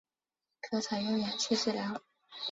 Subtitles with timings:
[0.59, 2.01] 可采用氧气治疗。